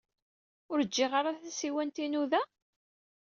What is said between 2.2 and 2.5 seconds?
da?